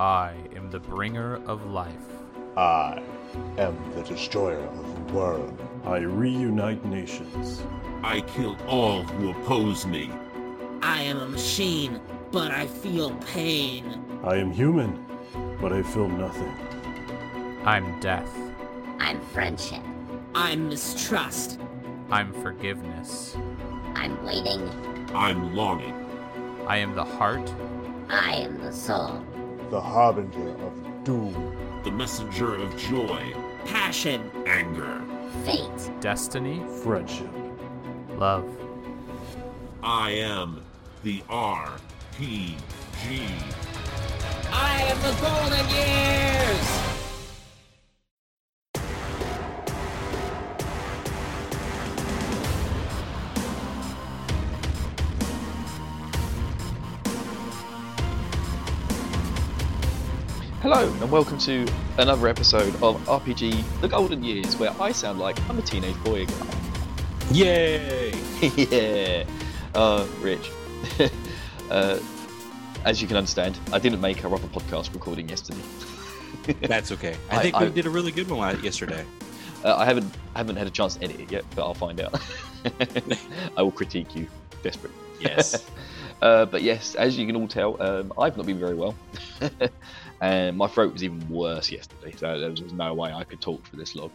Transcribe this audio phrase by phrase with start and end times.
[0.00, 1.92] I am the bringer of life.
[2.56, 3.02] I
[3.58, 5.60] am the destroyer of the world.
[5.84, 7.62] I reunite nations.
[8.02, 10.10] I kill all who oppose me.
[10.80, 12.00] I am a machine,
[12.32, 14.02] but I feel pain.
[14.24, 15.04] I am human,
[15.60, 16.54] but I feel nothing.
[17.66, 18.34] I'm death.
[19.00, 19.82] I'm friendship.
[20.34, 21.60] I'm mistrust.
[22.10, 23.36] I'm forgiveness.
[23.94, 24.66] I'm waiting.
[25.14, 25.94] I'm longing.
[26.66, 27.52] I am the heart.
[28.08, 29.22] I am the soul.
[29.70, 31.56] The harbinger of doom.
[31.84, 33.34] The messenger of joy.
[33.66, 34.28] Passion.
[34.44, 35.00] Anger.
[35.44, 35.92] Fate.
[36.00, 36.60] Destiny.
[36.82, 37.30] Friendship.
[38.16, 38.44] Love.
[39.80, 40.62] I am
[41.04, 42.56] the RPG.
[44.52, 46.79] I am the golden years!
[60.72, 61.66] Hello, and welcome to
[61.98, 66.22] another episode of RPG The Golden Years, where I sound like I'm a teenage boy
[66.22, 66.46] again.
[67.32, 68.12] Yay!
[68.56, 69.24] yeah.
[69.74, 70.48] Uh, Rich.
[71.72, 71.98] uh,
[72.84, 75.58] as you can understand, I didn't make our other podcast recording yesterday.
[76.60, 77.16] That's okay.
[77.32, 79.04] I, I- think I- we did a really good one yesterday.
[79.64, 82.14] Uh, I haven't haven't had a chance to edit it yet, but I'll find out.
[83.56, 84.28] I will critique you,
[84.62, 84.92] desperate.
[85.18, 85.66] Yes.
[86.22, 88.94] Uh, but yes, as you can all tell, um, I've not been very well,
[90.20, 92.12] and my throat was even worse yesterday.
[92.16, 94.10] So there was no way I could talk for this long.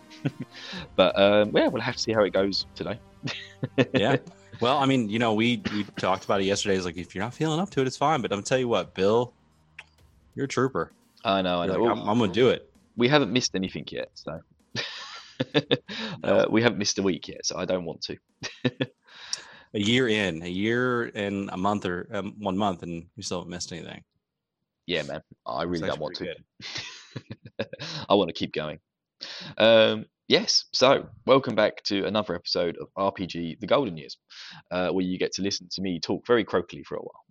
[0.95, 2.99] but um, yeah, we'll have to see how it goes today.
[3.93, 4.17] yeah.
[4.61, 6.75] Well, I mean, you know, we we talked about it yesterday.
[6.75, 8.21] It's like if you're not feeling up to it, it's fine.
[8.21, 9.33] But I'm gonna tell you what, Bill,
[10.35, 10.91] you're a trooper.
[11.23, 11.81] I know, I know.
[11.81, 12.69] Like, I'm, I'm gonna do it.
[12.95, 14.39] we haven't missed anything yet, so
[16.23, 18.17] uh, we haven't missed a week yet, so I don't want to.
[19.73, 23.39] A year in, a year and a month or um, one month, and we still
[23.39, 24.03] haven't missed anything.
[24.87, 26.35] Yeah, man, I really don't want to.
[28.09, 28.79] I want to keep going.
[29.57, 34.17] Um, yes, so welcome back to another episode of RPG The Golden Years,
[34.69, 37.23] uh, where you get to listen to me talk very croakily for a while.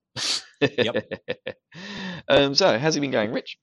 [0.61, 1.13] Yep.
[2.29, 3.57] um, so, how's it been going, Rich?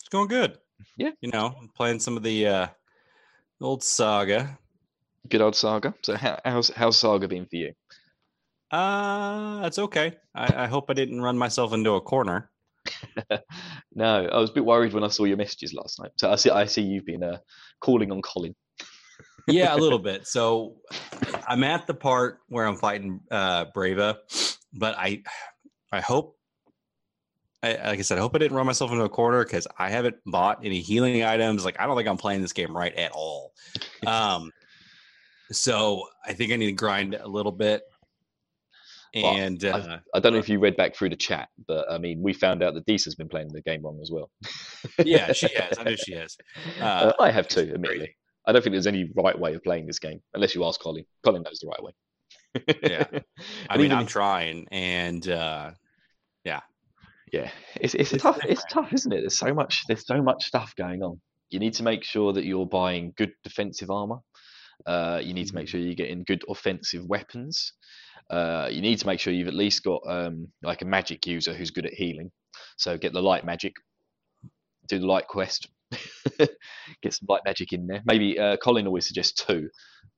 [0.00, 0.58] It's going good.
[0.98, 1.10] Yeah.
[1.22, 2.66] You know, playing some of the uh,
[3.60, 4.58] old saga.
[5.28, 5.94] Good old Saga.
[6.02, 7.72] So, how, how's how's Saga been for you?
[8.70, 10.16] Uh, that's okay.
[10.34, 12.50] I, I hope I didn't run myself into a corner.
[13.94, 16.12] no, I was a bit worried when I saw your messages last night.
[16.16, 17.38] So I see, I see you've been uh,
[17.80, 18.54] calling on Colin.
[19.46, 20.26] yeah, a little bit.
[20.26, 20.76] So
[21.46, 24.18] I'm at the part where I'm fighting uh Brava,
[24.72, 25.22] but I
[25.92, 26.36] I hope
[27.62, 29.90] I, like I said, I hope I didn't run myself into a corner because I
[29.90, 31.64] haven't bought any healing items.
[31.64, 33.52] Like I don't think I'm playing this game right at all.
[34.06, 34.52] Um
[35.50, 37.82] so I think I need to grind a little bit.
[39.14, 42.20] And uh, I don't know if you read back through the chat, but I mean,
[42.22, 44.30] we found out that Deesa's been playing the game wrong as well.
[45.04, 45.78] yeah, she has.
[45.78, 46.36] I know she has.
[46.80, 48.14] Uh, Uh, I have too, admittedly.
[48.46, 51.04] I don't think there's any right way of playing this game, unless you ask Colin.
[51.24, 51.92] Colin knows the right way.
[52.82, 53.04] Yeah.
[53.70, 55.70] I mean, even I'm trying, and uh,
[57.30, 58.38] yeah, it's it's, It's tough.
[58.44, 59.20] It's tough, isn't it?
[59.20, 59.84] There's so much.
[59.86, 61.20] There's so much stuff going on.
[61.50, 64.18] You need to make sure that you're buying good defensive armor.
[64.86, 65.70] Uh, you need to make Mhm.
[65.70, 67.72] sure you're getting good offensive weapons.
[68.30, 71.54] Uh, you need to make sure you've at least got um, like a magic user
[71.54, 72.30] who's good at healing.
[72.76, 73.74] So get the light magic.
[74.88, 75.68] Do the light quest.
[76.38, 78.02] get some light magic in there.
[78.04, 79.68] Maybe uh, Colin always suggests two.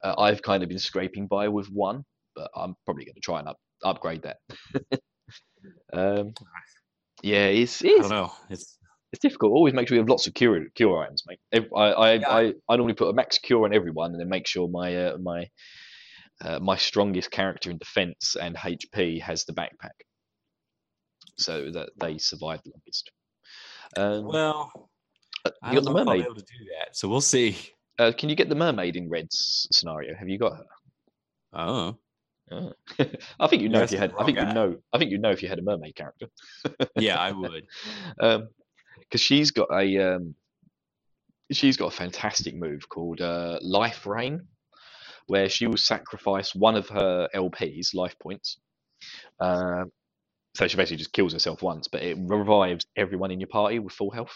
[0.03, 2.05] Uh, I've kind of been scraping by with one,
[2.35, 4.37] but I'm probably going to try and up, upgrade that.
[5.93, 6.33] um,
[7.23, 8.33] yeah, it's, I it's don't know.
[8.49, 8.79] It's
[9.13, 9.53] it's difficult.
[9.53, 11.41] Always make sure you have lots of cure cure items, mate.
[11.53, 12.29] I I, Yeah.
[12.29, 15.19] I, I normally put a max cure on everyone, and then make sure my uh,
[15.19, 15.49] my
[16.43, 19.97] uh, my strongest character in defense and HP has the backpack,
[21.37, 23.11] so that they survive the longest.
[23.97, 24.73] Um, well.
[25.45, 26.25] uh, you got the know if I'll be mermaid.
[26.25, 26.97] able to do that.
[26.97, 27.57] So we'll see.
[27.99, 30.15] Uh, can you get the mermaid in Red's scenario?
[30.15, 30.65] Have you got her?
[31.53, 31.99] Oh,
[32.53, 32.73] Oh.
[33.39, 34.13] I think you know if you had.
[34.19, 34.77] I think you know.
[34.93, 36.27] I think you know if you had a mermaid character.
[36.97, 37.65] yeah, I would.
[38.17, 40.35] because she's got a um,
[41.53, 44.49] she's got a fantastic move called uh, Life Rain,
[45.27, 48.59] where she will sacrifice one of her LPs, life points.
[49.41, 49.91] Um,
[50.55, 53.93] so she basically just kills herself once, but it revives everyone in your party with
[53.95, 54.33] full health.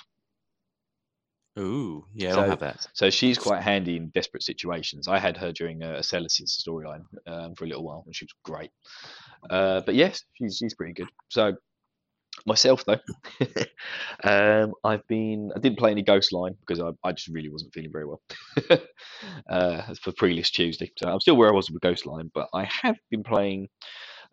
[1.58, 2.86] Ooh, yeah, I So- don't have that.
[2.94, 5.06] So she's quite handy in desperate situations.
[5.06, 8.34] I had her during uh, Celis's storyline um, for a little while, and she was
[8.44, 8.70] great.
[9.50, 11.08] Uh, but yes, she's she's pretty good.
[11.30, 11.54] So
[12.46, 12.98] myself though,
[14.24, 17.72] um, I've been I didn't play any Ghost Line because I, I just really wasn't
[17.74, 18.22] feeling very well
[19.50, 20.90] uh, for pre-list Tuesday.
[20.98, 23.68] So I'm still where I was with Ghost Line, but I have been playing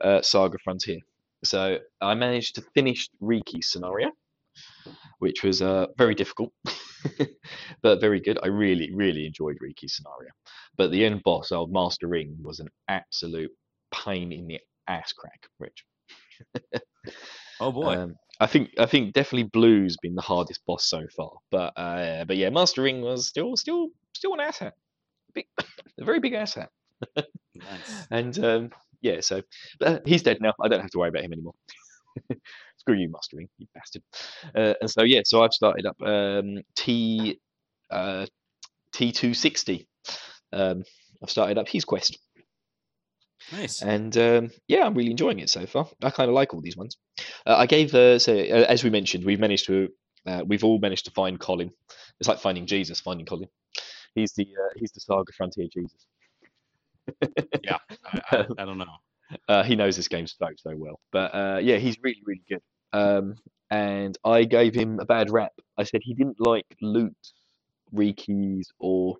[0.01, 0.99] uh, Saga Frontier.
[1.43, 4.11] So I managed to finish Riki's scenario.
[5.19, 6.51] which was uh, very difficult,
[7.81, 8.39] but very good.
[8.43, 10.31] I really, really enjoyed Riki's scenario.
[10.77, 13.51] But the end boss, old Master Ring, was an absolute
[13.93, 15.85] pain in the ass crack, Rich.
[17.61, 17.95] Oh boy.
[17.95, 22.25] Um, I think I think definitely Blue's been the hardest boss so far, but uh,
[22.25, 24.73] but yeah, Master Ring was still still still an asset,
[25.35, 26.69] big, a very big asset.
[27.15, 28.07] nice.
[28.09, 28.69] And um,
[29.01, 29.43] yeah, so
[29.79, 30.53] but uh, he's dead now.
[30.59, 31.53] I don't have to worry about him anymore.
[32.77, 34.01] Screw you, Master Ring, you bastard.
[34.55, 37.39] Uh, and so yeah, so I've started up um, T
[37.91, 38.25] uh,
[38.91, 39.87] T two sixty.
[40.51, 40.83] Um,
[41.21, 42.17] I've started up his quest,
[43.51, 43.81] Nice.
[43.81, 45.87] and um, yeah, I'm really enjoying it so far.
[46.03, 46.97] I kind of like all these ones.
[47.45, 49.89] Uh, I gave uh, so uh, as we mentioned, we've managed to
[50.25, 51.71] uh, we've all managed to find Colin.
[52.19, 53.49] It's like finding Jesus, finding Colin.
[54.15, 56.05] He's the uh, he's the Saga Frontier Jesus.
[57.63, 57.77] Yeah.
[58.05, 58.85] I, I, I don't know.
[59.47, 60.99] Uh, he knows this game so so well.
[61.11, 62.61] But uh, yeah, he's really really good.
[62.93, 63.35] Um,
[63.69, 65.53] and I gave him a bad rap.
[65.77, 67.15] I said he didn't like Lute,
[67.93, 69.15] Riki's, or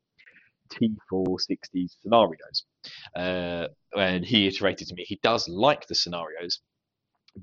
[0.74, 2.66] T460 scenarios.
[3.16, 6.60] Uh, and he iterated to me he does like the scenarios,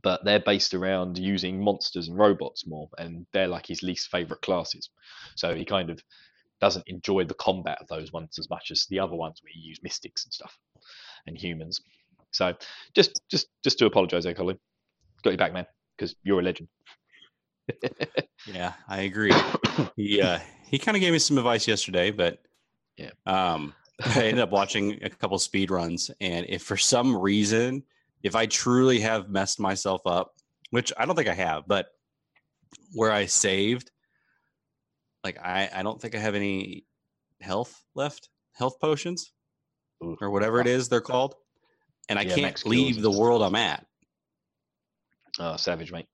[0.03, 4.43] but they're based around using monsters and robots more, and they're like his least favorite
[4.43, 4.91] classes.
[5.37, 6.01] So he kind of
[6.61, 9.69] doesn't enjoy the combat of those ones as much as the other ones where you
[9.69, 10.59] use mystics and stuff
[11.27, 11.81] and humans.
[12.33, 12.55] So
[12.95, 14.59] just just just to apologise, there, Colin.
[15.23, 15.67] Got you back, man,
[15.97, 16.69] because you're a legend.
[18.47, 19.35] Yeah, I agree.
[19.97, 20.39] He uh,
[20.71, 22.39] he kind of gave me some advice yesterday, but
[22.97, 23.11] Yeah.
[23.27, 23.75] um,
[24.05, 27.85] I ended up watching a couple speed runs, and if for some reason,
[28.23, 30.35] if I truly have messed myself up,
[30.71, 31.89] which I don't think I have, but
[32.95, 33.91] where I saved,
[35.25, 36.87] like I I don't think I have any
[37.41, 39.33] health left, health potions
[40.03, 41.35] Ooh, or whatever it is they're called,
[42.09, 43.87] and I Yeah, can't leave the world I'm at.
[45.39, 46.07] Oh, savage, mate.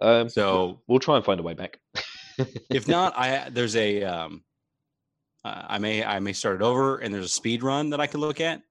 [0.00, 1.80] Um, So we'll try and find a way back.
[2.70, 4.44] if not, I there's a um,
[5.44, 8.06] uh, I may I may start it over, and there's a speed run that I
[8.06, 8.62] can look at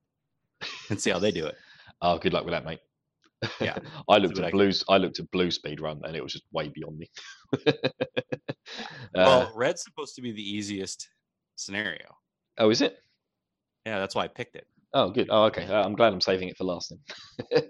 [0.90, 1.56] and see how they do it.
[2.02, 2.80] Oh, good luck with that, mate.
[3.60, 3.78] Yeah,
[4.10, 4.74] I looked what I at can.
[4.90, 7.10] I looked at blue speed run, and it was just way beyond me.
[7.68, 7.72] uh,
[9.16, 11.10] well, red's supposed to be the easiest
[11.56, 12.06] scenario.
[12.58, 12.98] oh, is it?
[13.86, 14.68] Yeah, that's why I picked it.
[14.94, 15.28] Oh, good.
[15.30, 15.66] Oh, okay.
[15.66, 16.94] Uh, I'm glad I'm saving it for last
[17.50, 17.62] then.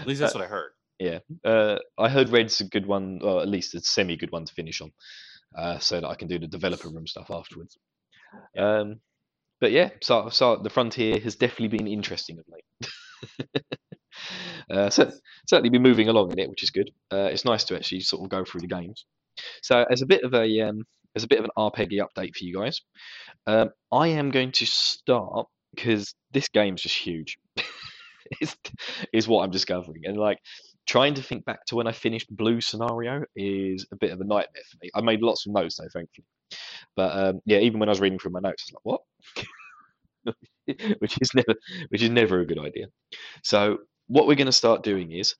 [0.00, 0.70] At least that's what I heard.
[0.98, 1.18] yeah.
[1.44, 4.54] Uh, I heard red's a good one, or at least a semi good one to
[4.54, 4.92] finish on,
[5.56, 7.76] uh, so that I can do the developer room stuff afterwards.
[8.56, 9.00] Um,
[9.60, 13.64] but yeah, so, so the frontier has definitely been interesting of late.
[14.70, 15.10] uh, so,
[15.48, 16.90] certainly been moving along in it, which is good.
[17.12, 19.04] Uh, it's nice to actually sort of go through the games.
[19.62, 20.84] So, as a bit of a um,
[21.16, 22.80] as a bit of an RPG update for you guys,
[23.46, 27.38] um, I am going to start because this game's just huge.
[28.40, 28.56] is
[29.12, 30.38] is what I'm discovering, and like
[30.86, 34.24] trying to think back to when I finished Blue Scenario is a bit of a
[34.24, 34.90] nightmare for me.
[34.94, 36.26] I made lots of notes though, thankfully.
[36.96, 39.00] But um, yeah, even when I was reading through my notes, I was like, "What?"
[41.00, 41.54] which is never,
[41.88, 42.86] which is never a good idea.
[43.42, 45.34] So what we're going to start doing is,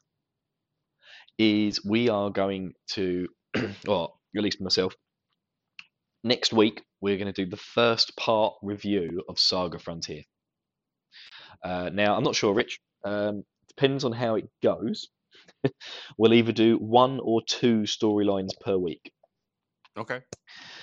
[1.38, 3.28] is we are going to,
[3.88, 4.94] or at least myself,
[6.24, 10.22] next week we're going to do the first part review of Saga Frontier.
[11.64, 12.80] Uh, now I'm not sure, Rich.
[13.04, 15.08] Um, depends on how it goes.
[16.18, 19.12] we'll either do one or two storylines per week.
[19.96, 20.20] Okay.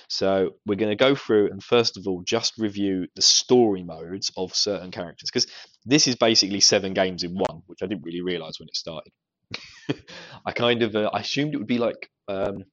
[0.09, 4.31] So we're going to go through and first of all just review the story modes
[4.38, 5.47] of certain characters because
[5.85, 9.12] this is basically seven games in one, which I didn't really realize when it started.
[10.45, 12.63] I kind of uh, I assumed it would be like um,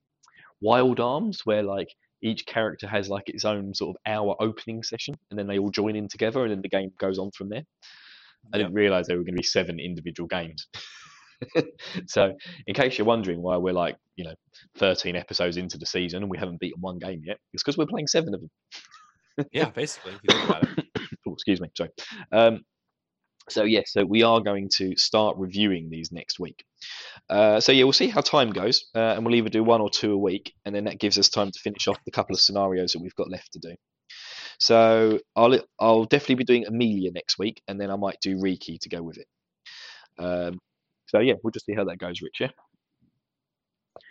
[0.61, 1.89] Wild Arms, where like
[2.23, 5.71] each character has like its own sort of hour opening session, and then they all
[5.71, 7.65] join in together, and then the game goes on from there.
[8.53, 10.67] I didn't realize there were going to be seven individual games.
[12.07, 12.33] so,
[12.67, 14.35] in case you're wondering why we're like, you know,
[14.79, 17.87] 13 episodes into the season and we haven't beaten one game yet, it's because we're
[17.87, 18.51] playing seven of them.
[19.53, 20.85] Yeah, basically, if you think about it.
[21.27, 21.69] oh, excuse me.
[21.75, 21.91] Sorry.
[22.33, 22.63] Um,
[23.49, 26.65] so yes, so we are going to start reviewing these next week.
[27.29, 29.91] Uh, so yeah, we'll see how time goes, uh, and we'll either do one or
[29.91, 32.41] two a week, and then that gives us time to finish off the couple of
[32.41, 33.75] scenarios that we've got left to do.
[34.59, 38.79] So I'll I'll definitely be doing Emelia next week, and then I might do Riki
[38.79, 39.27] to go with it.
[40.19, 40.61] Um,
[41.13, 42.41] so yeah, we'll just see how that goes, Rich.
[42.41, 42.49] Yeah.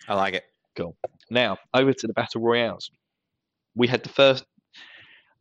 [0.08, 0.43] I like it.
[0.75, 0.96] Cool.
[1.29, 2.91] Now over to the battle royales.
[3.75, 4.46] We had the first.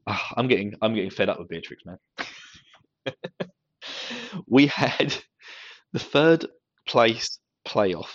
[0.07, 1.99] Ah, I'm getting I'm getting fed up with Beatrix, man.
[4.47, 5.15] we had
[5.93, 6.47] the third
[6.89, 7.39] place
[7.69, 8.11] playoff.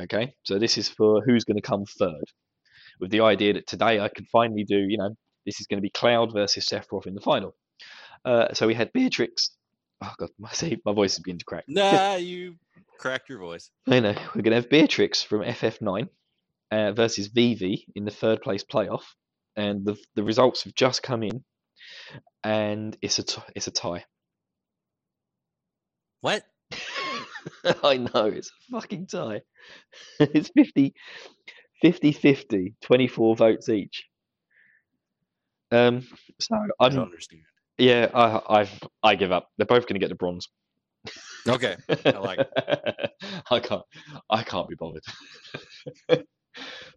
[0.00, 2.24] Okay, so this is for who's going to come third,
[3.00, 4.78] with the idea that today I can finally do.
[4.78, 5.14] You know,
[5.46, 7.54] this is going to be Cloud versus Sephiroth in the final.
[8.24, 9.50] Uh, so we had Beatrix.
[10.02, 11.64] Oh god, my see, my voice is beginning to crack.
[11.68, 12.56] Nah, you
[12.98, 13.70] cracked your voice.
[13.88, 14.14] I know.
[14.34, 16.08] We're going to have Beatrix from FF9
[16.70, 19.04] uh, versus Vivi in the third place playoff,
[19.56, 21.44] and the the results have just come in,
[22.44, 24.04] and it's a t- it's a tie.
[26.20, 26.44] What?
[27.84, 29.42] I know it's a fucking tie.
[30.20, 30.94] it's 50,
[31.82, 34.04] 50 50, 24 votes each.
[35.72, 36.06] Um,
[36.40, 37.42] so I don't I'm understand.
[37.78, 39.48] Yeah, I I've I give up.
[39.56, 40.48] They're both going to get the bronze.
[41.48, 41.76] Okay.
[42.04, 42.40] I like
[43.50, 43.82] I can't.
[44.28, 45.04] I can't be bothered.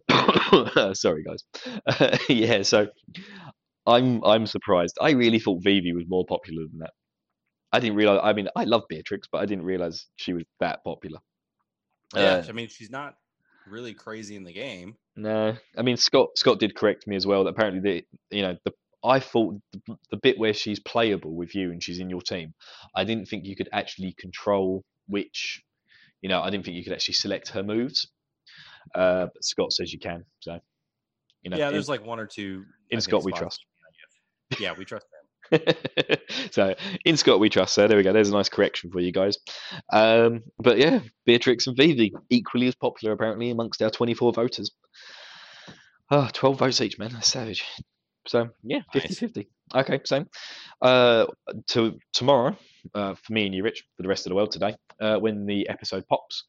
[0.96, 2.18] Sorry, guys.
[2.28, 2.88] yeah, so
[3.86, 4.98] I'm I'm surprised.
[5.00, 6.92] I really thought Vivi was more popular than that.
[7.72, 8.20] I didn't realize.
[8.22, 11.18] I mean, I love Beatrix, but I didn't realize she was that popular.
[12.14, 13.14] Yeah, Uh, I mean, she's not
[13.66, 14.96] really crazy in the game.
[15.16, 16.30] No, I mean Scott.
[16.36, 17.44] Scott did correct me as well.
[17.44, 18.72] That apparently the you know the
[19.04, 22.54] I thought the, the bit where she's playable with you and she's in your team,
[22.94, 25.62] I didn't think you could actually control which,
[26.20, 28.08] you know, I didn't think you could actually select her moves.
[28.94, 30.24] Uh, but Scott says you can.
[30.40, 30.58] So,
[31.42, 32.64] you know, yeah, in- there's like one or two.
[32.90, 33.64] In think, Scott we trust.
[34.60, 35.06] Yeah, we trust
[35.50, 35.60] them.
[36.50, 37.74] so in Scott we trust.
[37.74, 38.12] So there we go.
[38.12, 39.38] There's a nice correction for you guys.
[39.92, 44.70] Um, but yeah, Beatrix and Vivi equally as popular apparently amongst our 24 voters.
[46.10, 47.10] Ah, 12 votes each, man.
[47.12, 47.64] That's savage.
[48.26, 49.18] So yeah, 50 Nice.
[49.18, 49.48] 50.
[49.74, 50.26] Okay, same.
[50.80, 51.26] Uh,
[51.68, 52.56] to tomorrow,
[52.94, 55.46] uh, for me and you, Rich, for the rest of the world today, uh, when
[55.46, 56.44] the episode pops,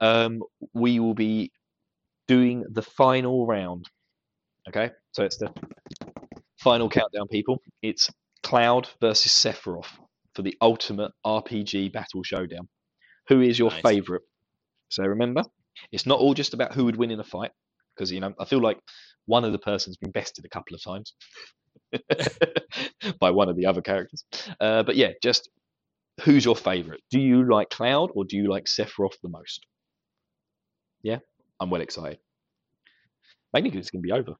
[0.00, 0.42] um,
[0.74, 1.50] we will be
[2.28, 3.86] doing the final round.
[4.68, 5.50] Okay, so it's the
[6.58, 7.60] final countdown, people.
[7.82, 8.10] It's
[8.42, 9.90] Cloud versus Sephiroth
[10.34, 12.68] for the ultimate RPG battle showdown.
[13.28, 13.82] Who is your Nice.
[13.82, 14.22] favorite?
[14.88, 15.42] So remember,
[15.92, 17.50] it's not all just about who would win in a fight,
[17.98, 18.78] because you know I feel like
[19.26, 21.14] one of the person's been bested a couple of times
[23.20, 24.24] by one of the other characters.
[24.60, 25.50] Uh, but yeah, just
[26.22, 27.00] who's your favorite?
[27.10, 29.66] Do you like Cloud or do you like Sephiroth the most?
[31.02, 31.18] Yeah,
[31.60, 32.18] I'm well excited.
[33.52, 34.34] Mainly because it's going to be over.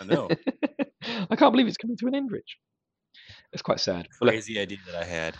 [0.00, 0.28] I know.
[1.30, 2.56] I can't believe it's coming to an end, Rich.
[3.52, 4.08] It's quite sad.
[4.20, 5.36] Well, Crazy idea that I had.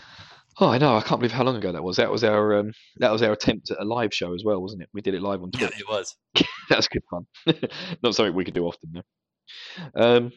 [0.59, 0.95] Oh, I know.
[0.95, 1.97] I can't believe how long ago that was.
[1.97, 4.83] That was our um, that was our attempt at a live show as well, wasn't
[4.83, 4.89] it?
[4.93, 5.73] We did it live on Twitter.
[5.75, 6.15] Yeah, it was.
[6.69, 7.25] that was good fun.
[8.03, 10.01] Not something we could do often, though.
[10.01, 10.31] Um,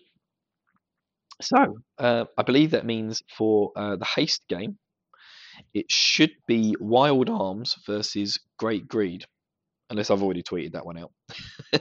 [1.40, 4.78] so uh, I believe that means for uh, the haste game,
[5.74, 9.24] it should be Wild Arms versus Great Greed,
[9.90, 11.12] unless I've already tweeted that one out.
[11.72, 11.80] I'm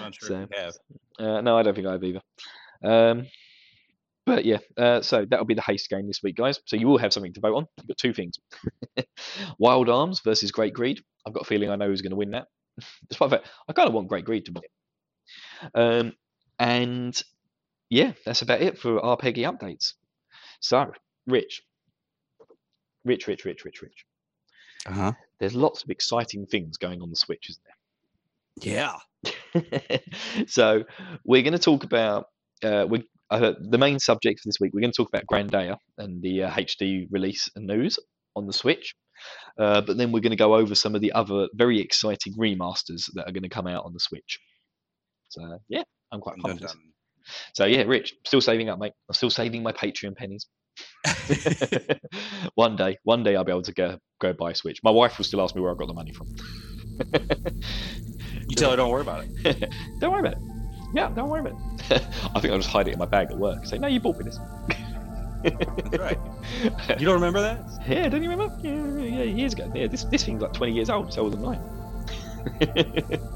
[0.00, 0.74] not sure So- you have.
[1.18, 2.20] Uh, no, I don't think I have either.
[2.84, 3.26] Um,
[4.26, 6.58] but yeah, uh, so that'll be the haste game this week, guys.
[6.66, 7.66] So you will have something to vote on.
[7.78, 8.34] You've got two things:
[9.58, 11.00] Wild Arms versus Great Greed.
[11.26, 12.48] I've got a feeling I know who's going to win that.
[13.08, 15.70] Despite the fact I kind of want Great Greed to win it.
[15.74, 16.12] Um,
[16.58, 17.20] and
[17.90, 19.94] yeah, that's about it for our Peggy updates.
[20.60, 20.90] So,
[21.26, 21.62] Rich,
[23.04, 24.04] Rich, Rich, Rich, Rich, Rich.
[24.86, 25.12] Uh huh.
[25.38, 27.76] There's lots of exciting things going on the Switch, isn't there?
[28.62, 28.96] Yeah.
[30.46, 30.84] so
[31.24, 32.26] we're going to talk about
[32.62, 34.72] uh, we, uh, the main subject for this week.
[34.72, 37.98] We're going to talk about Grandia and the uh, HD release and news
[38.34, 38.94] on the Switch.
[39.58, 43.10] Uh, but then we're going to go over some of the other very exciting remasters
[43.14, 44.38] that are going to come out on the Switch.
[45.28, 46.62] So yeah, I'm quite Dun, pumped.
[46.62, 46.82] for dun.
[47.54, 48.92] So yeah, Rich, still saving up, mate.
[49.08, 50.46] I'm still saving my Patreon pennies.
[52.54, 54.80] one day, one day I'll be able to go go buy a Switch.
[54.84, 56.28] My wife will still ask me where I got the money from.
[58.48, 59.72] You tell her don't worry about it.
[60.00, 60.38] don't worry about it.
[60.94, 61.54] Yeah, don't worry about
[61.90, 62.02] it.
[62.34, 63.66] I think I'll just hide it in my bag at work.
[63.66, 64.38] Say, no, you bought me this.
[65.42, 66.18] That's right.
[66.98, 67.58] You don't remember that?
[67.88, 68.54] Yeah, don't you remember?
[68.62, 69.70] Yeah, yeah, yeah, years ago.
[69.74, 71.08] Yeah, this this thing's like 20 years old.
[71.08, 71.60] It's older than mine.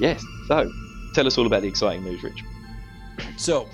[0.00, 0.24] yes.
[0.48, 0.70] So,
[1.14, 2.42] tell us all about the exciting news, Rich.
[3.36, 3.68] So,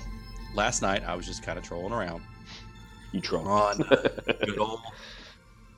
[0.55, 2.21] last night I was just kind of trolling around
[3.11, 3.47] You troll.
[3.47, 3.83] on
[4.59, 4.79] old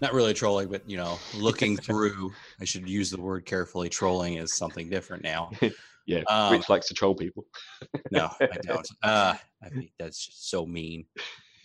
[0.01, 2.31] not really trolling, but you know, looking through.
[2.59, 3.87] I should use the word carefully.
[3.89, 5.51] Trolling is something different now.
[6.07, 7.45] Yeah, Um, Rich likes to troll people.
[8.11, 8.87] No, I don't.
[9.01, 9.33] Uh,
[9.63, 11.05] I think that's just so mean.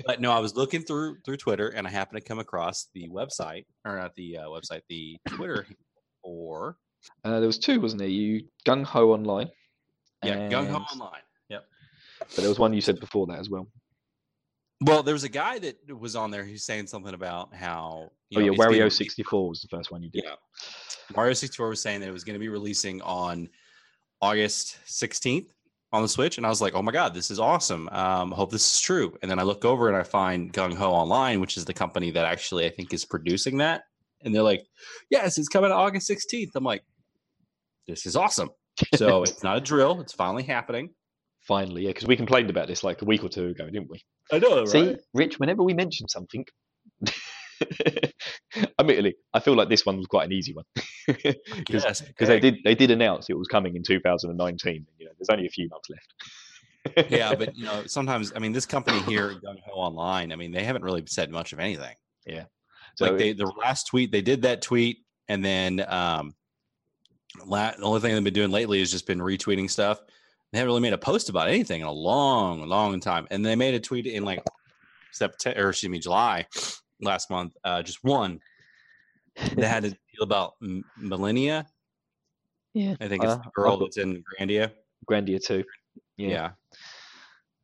[0.06, 3.06] But no, I was looking through through Twitter, and I happened to come across the
[3.10, 5.66] website, or not the uh, website, the Twitter
[6.22, 6.78] or
[7.24, 8.08] Uh, there was two, wasn't there?
[8.08, 9.50] You GungHo Online.
[10.22, 11.22] yeah, GungHo Online.
[11.48, 11.64] Yep.
[12.20, 13.68] But there was one you said before that as well.
[14.82, 18.40] Well, there was a guy that was on there who's saying something about how you
[18.40, 20.24] oh know, yeah, Wario sixty four was the first one you did.
[20.24, 20.36] Yeah.
[21.14, 23.48] Wario 64 was saying that it was going to be releasing on
[24.20, 25.48] August 16th
[25.92, 26.36] on the Switch.
[26.36, 27.88] And I was like, oh my God, this is awesome.
[27.90, 29.16] Um, hope this is true.
[29.22, 32.24] And then I look over and I find GungHo Online, which is the company that
[32.24, 33.82] actually I think is producing that.
[34.22, 34.66] And they're like,
[35.10, 36.50] yes, it's coming August 16th.
[36.54, 36.82] I'm like,
[37.86, 38.50] this is awesome.
[38.94, 40.90] So it's not a drill, it's finally happening.
[41.42, 44.02] Finally, yeah, because we complained about this like a week or two ago, didn't we?
[44.30, 46.44] I know, See, Rich, whenever we mention something,
[48.78, 50.64] admittedly, I feel like this one was quite an easy one
[51.06, 54.86] because Yes, they did they did announce it was coming in 2019.
[54.98, 57.10] You know, there's only a few months left.
[57.10, 60.64] yeah, but you know, sometimes I mean, this company here, GungHo Online, I mean, they
[60.64, 61.94] haven't really said much of anything.
[63.00, 66.34] So like they the last tweet they did that tweet and then um
[67.46, 70.00] la- the only thing they've been doing lately has just been retweeting stuff.
[70.52, 73.56] They haven't really made a post about anything in a long long time and they
[73.56, 74.42] made a tweet in like
[75.12, 76.46] september or excuse me july
[77.00, 78.38] last month uh just one
[79.56, 81.66] that had to deal about M- Millenia.
[82.74, 84.72] Yeah, i think it's Uh, the girl that's in grandia.
[85.10, 85.64] Grandia too.
[86.16, 86.28] Yeah.
[86.28, 86.50] yeah,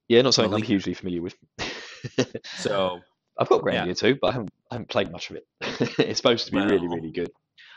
[0.08, 1.34] yeah, not something I'm hugely familiar with.
[2.56, 3.00] so
[3.38, 3.92] I've got Yeah.
[3.92, 5.46] Too, but I haven't, I haven't played much of it.
[5.98, 7.30] it's supposed to be really, really good.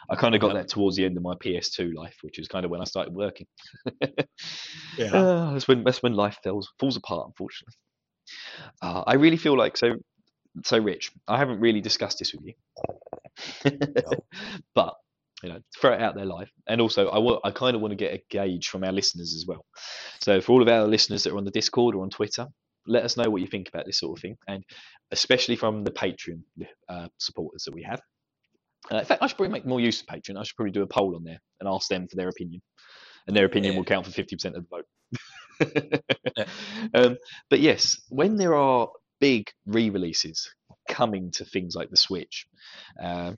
[0.10, 0.56] I kind of got yep.
[0.56, 3.14] that towards the end of my PS2 life, which is kind of when I started
[3.14, 3.46] working.
[4.98, 7.76] yeah Uh, that's when that's when life falls falls apart, unfortunately.
[8.82, 9.96] Uh, I really feel like so
[10.64, 11.12] so Rich.
[11.28, 12.54] I haven't really discussed this with you,
[14.76, 14.96] but
[15.44, 16.50] you know, throw it out there live.
[16.68, 19.36] And also, I want I kind of want to get a gauge from our listeners
[19.36, 19.66] as well.
[20.22, 22.48] So for all of our listeners that are on the Discord or on Twitter,
[22.88, 24.64] let us know what you think about this sort of thing, and
[25.12, 26.42] especially from the Patreon
[26.88, 28.02] uh, supporters that we have.
[28.92, 30.38] Uh, in fact, I should probably make more use of Patreon.
[30.40, 32.62] I should probably do a poll on there and ask them for their opinion,
[33.28, 33.78] and their opinion Yeah.
[33.80, 34.86] will count for fifty percent of the vote.
[36.94, 37.18] um,
[37.50, 38.90] but yes, when there are
[39.20, 40.50] big re-releases
[40.88, 42.48] coming to things like the Switch,
[43.02, 43.34] uh,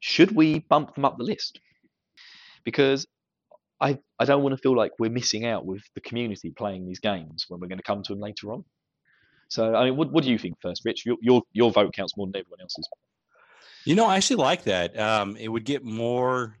[0.00, 1.60] should we bump them up the list?
[2.64, 3.06] Because
[3.80, 7.00] I I don't want to feel like we're missing out with the community playing these
[7.00, 8.64] games when we're going to come to them later on.
[9.48, 11.06] So I mean, what, what do you think first, Rich?
[11.06, 12.88] Your, your your vote counts more than everyone else's.
[13.84, 14.98] You know, I actually like that.
[14.98, 16.58] Um, it would get more,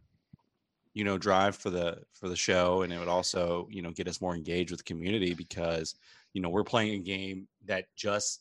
[0.94, 4.08] you know, drive for the for the show, and it would also, you know, get
[4.08, 5.96] us more engaged with the community because,
[6.32, 8.40] you know, we're playing a game that just,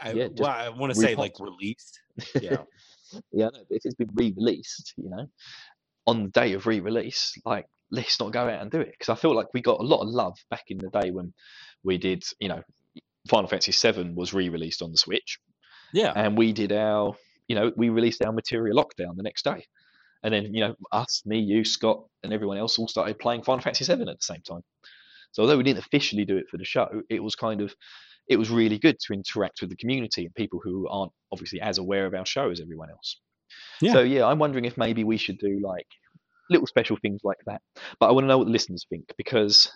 [0.00, 2.00] I, Yeah, just well, I want to say like released.
[2.40, 2.56] Yeah,
[3.32, 5.28] Yeah, but if it's been re-released, you know,
[6.06, 9.20] on the day of re-release, like let's not go out and do it because I
[9.20, 11.32] feel like we got a lot of love back in the day when
[11.82, 12.62] we did, you know,
[13.28, 15.38] Final Fantasy VII was re-released on the Switch,
[15.92, 17.14] yeah, and we did our,
[17.48, 19.64] you know, we released our Material Lockdown the next day,
[20.22, 23.62] and then you know, us, me, you, Scott, and everyone else all started playing Final
[23.62, 24.62] Fantasy VII at the same time.
[25.32, 27.74] So although we didn't officially do it for the show, it was kind of,
[28.28, 31.78] it was really good to interact with the community and people who aren't obviously as
[31.78, 33.20] aware of our show as everyone else.
[33.80, 33.92] Yeah.
[33.92, 35.86] So yeah, I'm wondering if maybe we should do like
[36.50, 37.60] little special things like that.
[38.00, 39.70] But I want to know what the listeners think because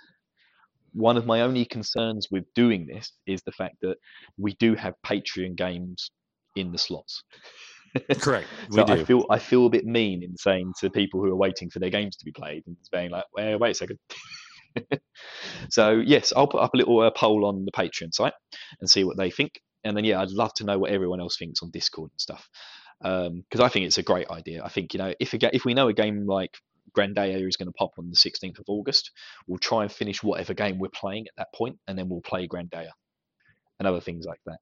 [0.92, 3.96] one of my only concerns with doing this is the fact that
[4.38, 6.10] we do have Patreon games
[6.56, 7.22] in the slots.
[8.20, 8.48] correct.
[8.70, 8.92] We So do.
[8.92, 11.78] I feel I feel a bit mean in saying to people who are waiting for
[11.78, 13.98] their games to be played and being like, well, wait a second.
[15.70, 18.34] so yes, I'll put up a little uh, poll on the Patreon site
[18.80, 19.52] and see what they think.
[19.84, 22.48] And then yeah, I'd love to know what everyone else thinks on Discord and stuff
[23.00, 24.62] because I think it's a great idea.
[24.64, 26.56] I think you know if a if we know a game like
[26.96, 29.10] Grandia is going to pop on the 16th of August,
[29.46, 32.48] we'll try and finish whatever game we're playing at that point, and then we'll play
[32.48, 32.88] Grandia
[33.78, 34.58] and other things like that.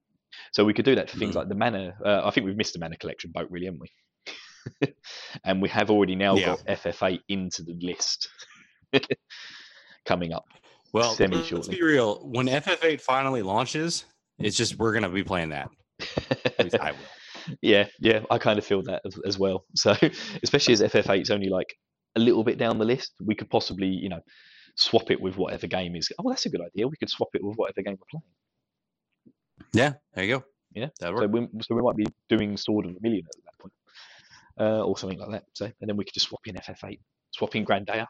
[0.52, 1.38] So we could do that for things Mhm.
[1.38, 1.96] like the mana.
[2.04, 3.90] Uh, I think we've missed the mana collection boat, really, haven't we?
[5.44, 6.46] and we have already now Yeah.
[6.46, 8.28] got FF8 into the list
[10.04, 10.44] coming up.
[10.92, 12.26] well, semi let's be real.
[12.26, 14.04] When FF8 finally launches,
[14.38, 15.70] it's just we're gonna be playing that.
[16.44, 16.98] At least I will.
[17.62, 19.64] Yeah, yeah, I kind of feel that as, as well.
[19.76, 19.94] So,
[20.42, 21.74] especially as FF8 is only like
[22.16, 24.20] a little bit down the list, we could possibly, you know,
[24.76, 26.10] swap it with whatever game is.
[26.18, 26.88] Oh, that's a good idea.
[26.88, 28.22] We could swap it with whatever game we're playing.
[29.72, 30.44] Yeah, there you go.
[30.74, 31.28] Yeah, that So works.
[31.32, 33.72] we, so we might be doing Sword of Vermilion at that point,
[34.60, 35.44] uh, or something like that.
[35.54, 36.98] So, and then we could just swap in FF8,
[37.32, 38.06] swap in Grandia.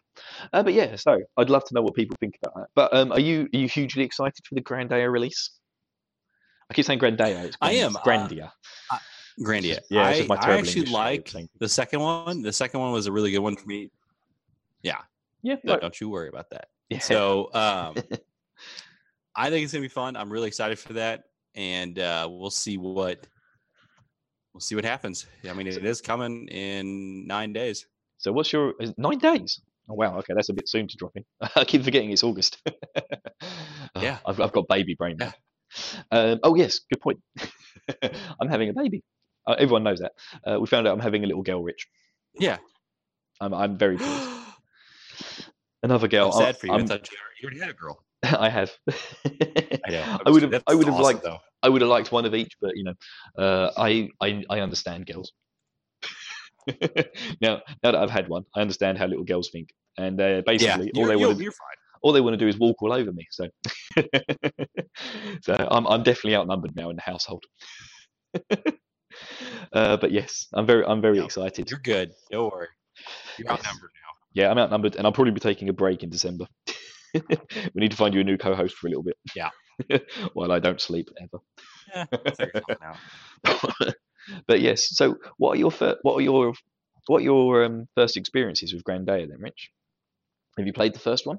[0.52, 2.66] Uh, but yeah, so I'd love to know what people think about that.
[2.74, 5.50] But um, are you are you hugely excited for the Grandia release?
[6.68, 7.44] I keep saying Grandia.
[7.44, 8.50] It's I Grand- am, uh, Grandia.
[9.40, 9.80] Grandia.
[9.90, 12.42] Yeah, I, I actually like the second one.
[12.42, 13.90] The second one was a really good one for me.
[14.82, 15.00] Yeah,
[15.42, 16.68] No, like- don't you worry about that.
[16.88, 17.00] yeah.
[17.00, 17.94] So um,
[19.36, 20.16] I think it's gonna be fun.
[20.16, 23.26] I'm really excited for that, and uh, we'll see what
[24.54, 25.26] we'll see what happens.
[25.48, 27.86] I mean, it is coming in nine days.
[28.18, 29.60] So what's your is nine days?
[29.88, 31.24] Oh wow, okay, that's a bit soon to drop in.
[31.56, 32.58] I keep forgetting it's August.
[32.96, 34.18] Oh, Yeah.
[34.26, 35.16] I've, I've got baby brain.
[35.18, 35.32] now.
[36.10, 37.20] Um, oh yes, good point.
[38.40, 39.02] I'm having a baby.
[39.46, 40.12] Uh, everyone knows that.
[40.46, 41.86] Uh, we found out I'm having a little girl, Rich.
[42.38, 42.58] Yeah,
[43.40, 44.28] I'm, I'm very pleased.
[45.82, 46.32] Another girl.
[46.34, 46.72] I- sad for you.
[46.72, 48.02] I I'm- thought you already, had a girl.
[48.22, 48.72] I have.
[48.90, 50.18] I.
[50.26, 50.62] I would have.
[50.66, 51.22] I would have awesome, liked.
[51.22, 51.38] though.
[51.62, 52.94] I would have liked one of each, but you know,
[53.38, 55.32] uh, I, I I understand girls.
[57.40, 60.40] now, now that I've had one, I understand how little girls think, and uh, Yeah,
[60.40, 61.52] basically all they want to
[62.02, 63.26] all they want to do is walk all over me.
[63.30, 63.48] So,
[65.42, 67.44] so I'm I'm definitely outnumbered now in the household.
[69.72, 71.70] uh, but yes, I'm very I'm very excited.
[71.70, 72.12] You're good.
[72.30, 72.68] Don't worry.
[73.38, 73.58] You're Yes.
[73.58, 74.42] outnumbered now.
[74.42, 76.46] Yeah, I'm outnumbered, and I'll probably be taking a break in December.
[77.14, 77.22] we
[77.74, 79.16] need to find you a new co-host for a little bit.
[79.34, 79.50] Yeah.
[80.34, 81.38] While I don't sleep ever.
[81.94, 83.94] I'll figure something out.
[84.46, 86.54] but yes, so what are your fir- what are your
[87.06, 89.70] what are your um, first experiences with Grandia then, Rich?
[90.56, 91.38] Have you played the first one?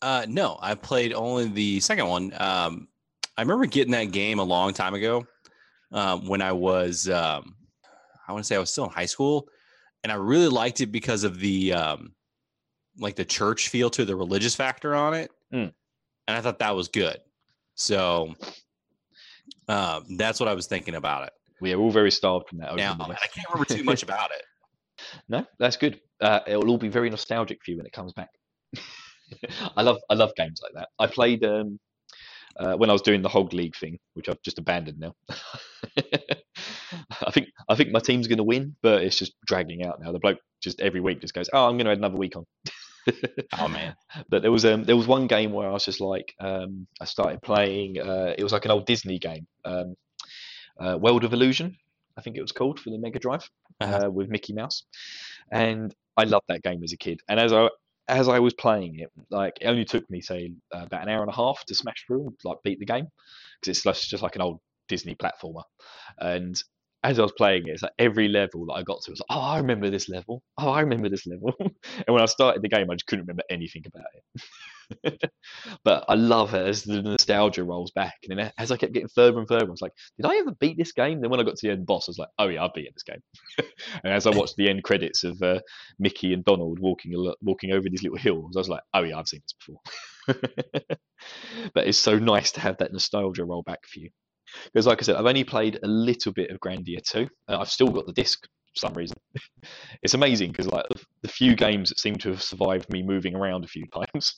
[0.00, 2.32] Uh, no, I played only the second one.
[2.38, 2.88] Um,
[3.36, 5.26] I remember getting that game a long time ago
[5.92, 7.54] um, when I was, um,
[8.26, 9.48] I want to say I was still in high school,
[10.02, 12.14] and I really liked it because of the um,
[12.98, 15.72] like the church feel to the religious factor on it, Mm.
[16.26, 17.18] and I thought that was good.
[17.74, 18.34] So
[19.68, 21.32] um, that's what I was thinking about it.
[21.60, 22.74] We are all very starved from that.
[22.76, 24.42] Now I can't remember too much about it.
[25.28, 26.00] No, that's good.
[26.20, 28.30] Uh, it'll all be very nostalgic for you when it comes back.
[29.76, 30.88] I love I love games like that.
[30.98, 31.78] I played um,
[32.58, 35.14] uh, when I was doing the Hog League thing, which I've just abandoned now.
[37.26, 40.12] I think I think my team's going to win, but it's just dragging out now.
[40.12, 42.44] The bloke just every week just goes, "Oh, I'm going to add another week on."
[43.58, 43.94] Oh man,
[44.28, 47.06] but there was um there was one game where I was just like um I
[47.06, 49.94] started playing uh it was like an old Disney game um
[50.78, 51.74] uh, World of Illusion
[52.18, 53.48] I think it was called for the Mega Drive
[53.80, 54.06] Uh-huh.
[54.06, 54.84] uh, with Mickey Mouse
[55.50, 57.70] and I loved that game as a kid and as I
[58.08, 61.30] as I was playing it like it only took me say about an hour and
[61.30, 63.06] a half to smash through and like beat the game
[63.60, 65.62] because it's just just like an old Disney platformer
[66.18, 66.62] and
[67.04, 69.38] as I was playing it, it's like every level that I got to was like,
[69.38, 70.42] oh, I remember this level.
[70.58, 71.52] Oh, I remember this level.
[71.60, 71.72] and
[72.08, 74.42] when I started the game, I just couldn't remember anything about it.
[75.84, 78.14] but I love it as the nostalgia rolls back.
[78.28, 80.52] And then as I kept getting further and further, I was like, did I ever
[80.52, 81.20] beat this game?
[81.20, 82.92] Then when I got to the end boss, I was like, oh yeah, I've beaten
[82.94, 83.22] this game.
[84.04, 85.60] and as I watched the end credits of uh,
[85.98, 89.28] Mickey and Donald walking walking over these little hills, I was like, oh yeah, I've
[89.28, 89.80] seen this before.
[91.74, 94.10] but it's so nice to have that nostalgia roll back for you.
[94.72, 97.28] Because, like I said, I've only played a little bit of Grandia 2.
[97.48, 98.46] Uh, I've still got the disc
[98.78, 99.16] some reason.
[100.02, 100.86] it's amazing because, like,
[101.22, 104.36] the, few games that seem to have survived me moving around a few times,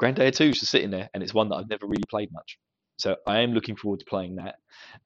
[0.00, 2.58] Grandia 2 is just sitting there, and it's one that I've never really played much.
[2.98, 4.56] So I am looking forward to playing that.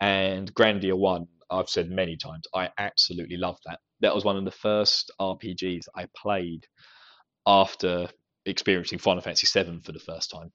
[0.00, 3.80] And Grandia 1, I've said many times, I absolutely love that.
[4.00, 6.66] That was one of the first RPGs I played
[7.46, 8.08] after
[8.46, 10.52] experiencing Final Fantasy 7 for the first time.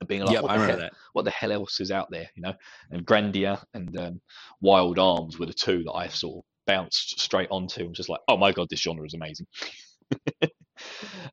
[0.00, 0.92] And being like, yep, what I the hell- that.
[1.12, 2.54] what the hell else is out there, you know?
[2.90, 4.20] And Grandia and um,
[4.60, 8.38] Wild Arms were the two that I of bounced straight onto and just like, oh
[8.38, 9.48] my god, this genre is amazing.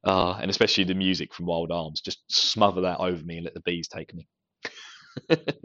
[0.06, 3.54] uh, and especially the music from Wild Arms, just smother that over me and let
[3.56, 4.28] the bees take me.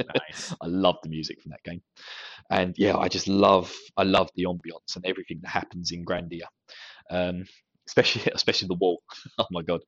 [0.05, 0.55] Nice.
[0.63, 1.83] I love the music from that game,
[2.51, 6.47] and yeah, I just love I love the ambience and everything that happens in Grandia,
[7.11, 7.45] um,
[7.89, 9.03] especially especially the wall.
[9.39, 9.83] oh my god,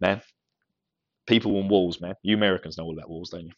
[0.00, 0.20] man,
[1.26, 2.14] people on walls, man.
[2.22, 3.52] You Americans know all about walls, don't you?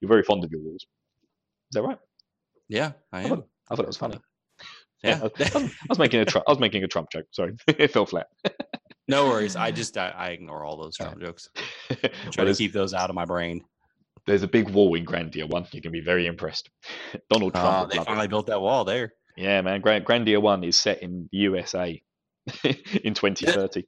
[0.00, 0.82] You're very fond of your walls.
[0.82, 1.98] Is that right?
[2.68, 3.28] Yeah, I I am.
[3.28, 4.18] thought, I thought it was funny.
[5.02, 5.20] Yeah.
[5.20, 6.44] I, was, I was making a Trump.
[6.48, 7.26] I was making a Trump joke.
[7.32, 8.26] Sorry, it fell flat.
[9.08, 9.54] no worries.
[9.56, 11.48] I just I, I ignore all those Trump jokes.
[11.90, 13.62] Well, Try to keep those out of my brain.
[14.26, 15.66] there's a big wall in Grandia one.
[15.72, 16.70] You can be very impressed.
[17.30, 17.66] Donald Trump.
[17.68, 18.08] Uh, they love it.
[18.08, 19.12] finally built that wall there.
[19.36, 19.80] Yeah, man.
[19.80, 22.00] Grand- Grandia One is set in the USA
[23.02, 23.84] in 2030.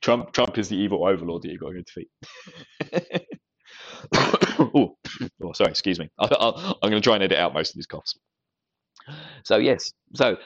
[0.00, 2.08] Trump Trump is the evil overlord that you've got to defeat.
[4.14, 4.96] Oh,
[5.42, 6.08] oh, sorry, excuse me.
[6.18, 6.26] I,
[6.82, 8.14] I'm going to try and edit out most of these coughs.
[9.44, 10.36] So yes, so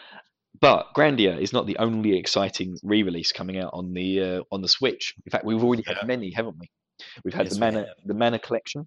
[0.61, 4.69] but Grandia is not the only exciting re-release coming out on the uh, on the
[4.69, 5.15] Switch.
[5.25, 5.95] In fact, we've already Yeah.
[5.99, 6.69] had many, haven't we?
[7.25, 8.87] We've had Yes, the Mana the Mana collection.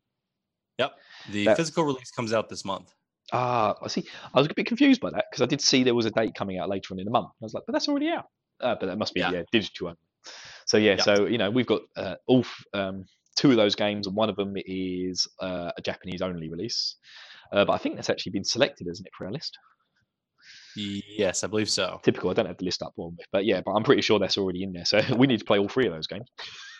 [0.78, 0.92] Yep.
[1.32, 2.94] The That- physical release comes out this month.
[3.32, 4.04] Ah, I see.
[4.34, 6.36] I was a bit confused by that because I did see there was a date
[6.36, 7.30] coming out later on in the month.
[7.42, 8.26] I was like, but that's already out.
[8.62, 9.32] Uh, but that must be Yeah.
[9.32, 9.44] yeah.
[9.52, 9.96] digital.
[10.68, 11.04] So yeah, Yeah.
[11.04, 14.36] so you know we've got uh, Ulf, um, two of those games, and one of
[14.36, 16.96] them is uh, a Japanese only release.
[17.52, 19.58] Uh, but I think that's actually been selected, isn't it, for our list?
[20.76, 22.00] Yes, I believe so.
[22.04, 22.30] Typical.
[22.32, 24.38] I don't have the list up on me, but yeah, but I'm pretty sure that's
[24.38, 24.86] already in there.
[24.86, 26.28] So we need to play all three of those games.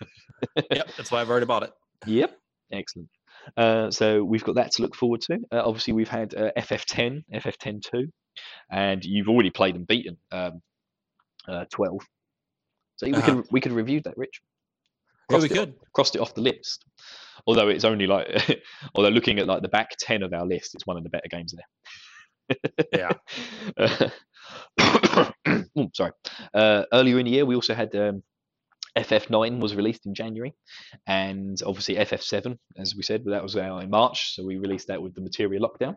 [0.72, 1.72] yep, that's why I've already bought it.
[2.06, 2.36] Yep,
[2.72, 3.10] excellent.
[3.58, 5.36] Uh, so we've got that to look forward to.
[5.52, 8.08] Uh, obviously, we've had uh, FF10, FF10 2,
[8.72, 10.62] and you've already played and beaten um,
[11.48, 12.00] uh, 12.
[12.96, 13.22] So we Uh-huh.
[13.36, 14.42] could we could review that, Rich.
[15.30, 15.74] Yeah, we Crossed it off- could.
[15.94, 16.86] crossed it off the list.
[17.48, 18.62] Although it's only like,
[18.96, 21.28] although looking at like the back ten of our list, it's one of the better
[21.30, 22.58] games there.
[22.94, 24.10] Yeah.
[24.78, 25.32] Uh,
[25.78, 26.12] oh, sorry.
[26.54, 28.22] Uh, earlier in the year, we also had um,
[28.98, 30.54] FF9 was released in January,
[31.08, 34.36] and obviously FF7, as we said, that was out in March.
[34.36, 35.96] So we released that with the material Lockdown.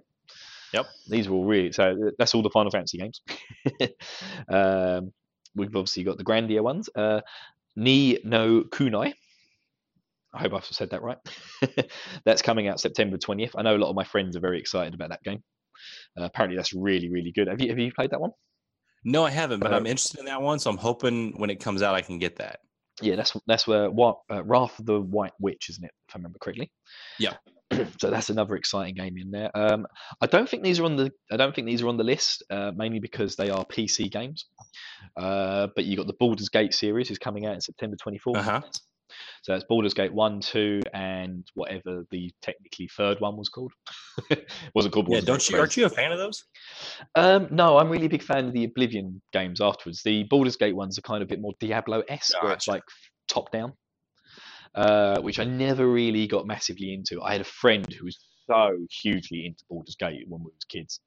[0.73, 0.87] Yep.
[1.09, 2.13] These were all really so.
[2.19, 3.21] That's all the Final Fantasy games.
[4.49, 5.13] um,
[5.55, 6.89] we've obviously got the Grandia ones.
[6.95, 7.21] Uh,
[7.77, 9.13] Ni no Kunai.
[10.35, 11.19] I hope I've said that right.
[12.25, 13.53] that's coming out September 20th.
[13.57, 15.43] I know a lot of my friends are very excited about that game.
[16.19, 17.49] Uh, apparently, that's really, really good.
[17.49, 18.33] Have you have you played that one?
[19.05, 21.61] No, I haven't, but Uh, I'm interested in that one, so I'm hoping when it
[21.61, 22.61] comes out, I can get that.
[23.01, 25.93] Yeah, that's that's where what uh, Wrath of the White Witch, isn't it?
[26.09, 26.73] If I remember correctly.
[27.19, 27.35] Yeah.
[27.99, 29.51] so that's another exciting game in there.
[29.55, 29.87] Um,
[30.21, 32.45] I don't think these are on the I don't think these are on the list,
[32.51, 34.47] uh, mainly because they are PC games.
[35.17, 38.37] Uh, but you got the Baldur's Gate series is coming out in September 24th.
[38.37, 38.61] Uh-huh.
[39.43, 43.73] So that's Baldur's Gate one, two, and whatever the technically third one was called.
[44.75, 45.09] Wasn't called.
[45.09, 45.59] Yeah, don't Gate you?
[45.59, 46.45] Aren't you a fan of those?
[47.15, 50.03] Um, no, I'm really a big fan of the Oblivion games afterwards.
[50.03, 52.77] The Baldur's Gate ones are kind of a bit more Diablo esque, where it's Gotcha.
[52.77, 52.83] like
[53.29, 53.73] top down,
[54.77, 57.23] uh, which I never really got massively into.
[57.23, 61.01] I had a friend who was so hugely into Baldur's Gate when we was kids,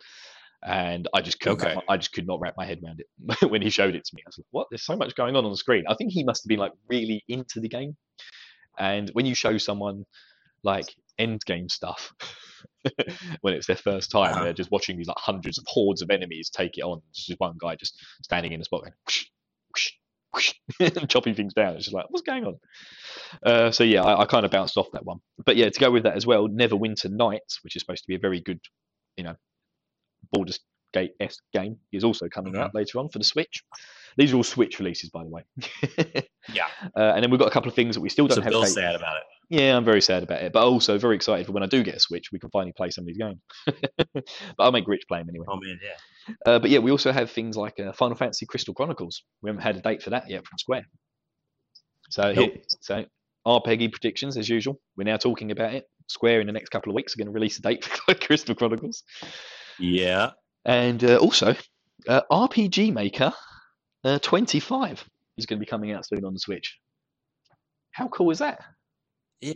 [0.66, 1.64] and I just couldn't.
[1.64, 1.80] Okay.
[1.88, 4.24] I just could not wrap my head around it when he showed it to me.
[4.26, 4.68] I was like, "What?
[4.70, 6.74] There's so much going on on the screen." I think he must have been like
[6.90, 7.96] really into the game,
[8.78, 10.06] and when you show someone
[10.64, 12.14] like end game stuff
[13.42, 14.44] when it's their first time Uh-huh.
[14.46, 17.40] they're just watching these like hundreds of hordes of enemies take it on it's just
[17.40, 19.26] one guy just standing in a spot going whoosh,
[19.70, 19.92] whoosh,
[21.08, 22.56] chopping things down it's just like what's going on
[23.46, 25.90] uh, so yeah I, I kind of bounced off that one but yeah to go
[25.92, 28.60] with that as well neverwinter nights which is supposed to be a very good
[29.18, 29.36] you know
[30.32, 30.60] Baldur's
[30.94, 32.60] Gate S game is also coming Mhm.
[32.62, 33.64] out later on for the Switch.
[34.18, 35.44] These are all Switch releases, by the way.
[36.54, 36.66] Yeah.
[36.98, 38.50] Uh, and then we've got a couple of things that we still don't So have.
[38.52, 39.24] Bill's date- sad about it.
[39.50, 41.96] Yeah, I'm very sad about it, but also very excited for when I do get
[41.96, 43.40] a Switch, we can finally play some of these games.
[44.14, 44.24] but
[44.60, 45.46] I'll make Rich play them anyway.
[45.50, 46.34] Oh man, yeah.
[46.46, 49.24] Uh, but yeah, we also have things like uh, Final Fantasy Crystal Chronicles.
[49.42, 50.86] We haven't had a date for that yet from Square.
[52.12, 52.52] So, Nope.
[52.54, 53.06] here, so
[53.46, 54.80] our Peggy predictions as usual.
[54.98, 55.86] We're now talking about it.
[56.08, 58.56] Square in the next couple of weeks are going to release a date for Crystal
[58.56, 59.04] Chronicles,
[59.80, 60.32] Yeah.
[60.66, 61.56] and uh, also
[62.08, 63.32] uh, RPG Maker
[64.04, 65.06] uh, 25
[65.38, 66.80] is going to be coming out soon on the Switch.
[67.92, 68.60] How cool is that?
[69.42, 69.54] Yeah.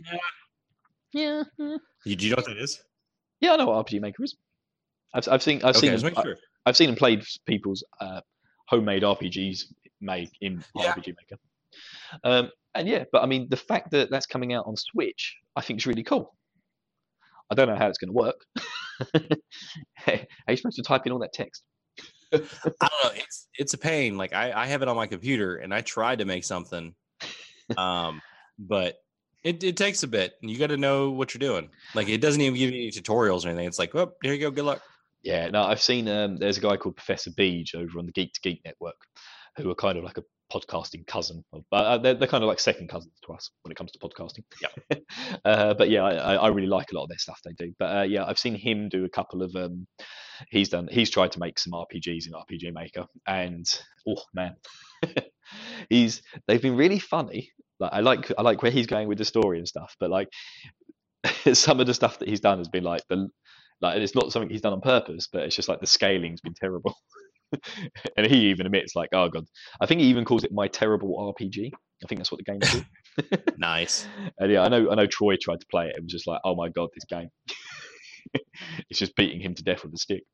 [1.12, 1.42] Yeah.
[2.04, 2.82] You, do you know what that is?
[3.40, 4.36] yeah, I know what RPG Maker is.
[5.14, 6.36] I've, I've seen I've okay, seen just them, make sure.
[6.66, 8.20] I've seen them played people's uh,
[8.66, 9.64] homemade RPGs
[10.00, 10.92] made in Yeah.
[10.92, 11.40] RPG Maker.
[12.24, 15.60] Um, and yeah, but I mean, the fact that that's coming out on Switch, I
[15.60, 16.34] think is really cool.
[17.50, 18.44] I don't know how it's going to work.
[19.96, 21.62] hey, Are you supposed to type in all that text?
[22.32, 23.10] I don't know.
[23.14, 24.16] It's it's a pain.
[24.16, 26.94] Like I, I have it on my computer and I tried to make something.
[27.78, 28.20] Um,
[28.58, 28.96] but
[29.44, 30.34] it, it takes a bit.
[30.42, 31.70] and You got to know what you're doing.
[31.94, 33.68] Like it doesn't even give you any tutorials or anything.
[33.68, 34.50] It's like, well, here you go.
[34.50, 34.82] Good luck.
[35.22, 36.08] Yeah, no, I've seen.
[36.08, 38.96] Um, there's a guy called Professor Beej over on the Geek to Geek network,
[39.56, 42.48] who are kind of like a podcasting cousin, of, but uh, they're, they're kind of
[42.48, 44.44] like second cousins to us when it comes to podcasting.
[44.60, 44.98] Yeah.
[45.44, 47.72] uh, but yeah, I, I I really like a lot of their stuff they do.
[47.78, 49.54] But uh, yeah, I've seen him do a couple of.
[49.56, 49.86] Um,
[50.50, 50.88] he's done.
[50.90, 53.66] He's tried to make some RPGs in RPG Maker, and
[54.06, 54.56] oh man,
[55.88, 57.50] he's they've been really funny.
[57.80, 60.28] Like I like I like where he's going with the story and stuff, but like
[61.52, 63.28] some of the stuff that he's done has been like the
[63.80, 66.54] like it's not something he's done on purpose, but it's just like the scaling's been
[66.54, 66.96] terrible.
[68.16, 69.44] and he even admits like, oh god,
[69.80, 71.70] I think he even calls it my terrible RPG.
[72.02, 72.84] I think that's what the game's called.
[73.58, 74.08] Nice.
[74.38, 75.96] and yeah, I know I know Troy tried to play it.
[75.96, 77.28] It was just like, oh my god, this game.
[78.90, 80.24] it's just beating him to death with a stick.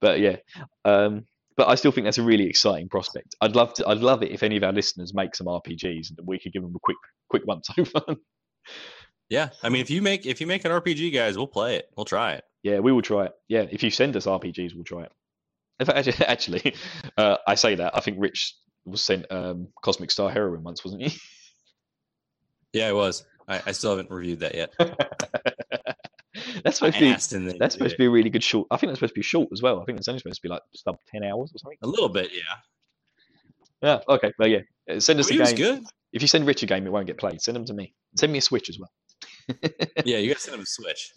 [0.00, 0.36] but yeah,
[0.84, 1.24] um,
[1.60, 3.36] but I still think that's a really exciting prospect.
[3.42, 3.86] I'd love to.
[3.86, 6.54] I'd love it if any of our listeners make some RPGs and that we could
[6.54, 6.96] give them a quick
[7.28, 8.16] quick once over.
[9.28, 9.50] Yeah.
[9.62, 11.90] I mean, if you make if you make an RPG, guys, we'll play it.
[11.94, 12.44] We'll try it.
[12.62, 13.32] Yeah, we will try it.
[13.46, 15.12] Yeah, if you send us RPGs, we'll try it.
[15.80, 16.74] In fact, actually, actually
[17.18, 18.54] uh, I say that I think Rich
[18.86, 21.20] was sent um, Cosmic Star Heroine once, wasn't he?
[22.72, 23.26] Yeah, it was.
[23.46, 24.72] I, I still haven't reviewed that yet.
[26.64, 28.66] that's supposed to be that's supposed to be a really good short.
[28.70, 29.80] I think that's supposed to be short as well.
[29.80, 31.78] I think it's only supposed to be like sub ten hours or something.
[31.82, 32.30] a little bit.
[32.32, 32.40] Yeah.
[33.82, 33.98] Yeah.
[34.08, 34.32] Okay.
[34.38, 34.60] Well, yeah.
[34.90, 35.54] Uh, Send us a game.
[35.56, 35.82] good.
[36.12, 37.40] If you send Rich a game, it won't get played.
[37.40, 37.94] Send them to me.
[38.16, 38.90] Send me a Switch as well.
[40.04, 41.12] Yeah, you gotta send him a Switch.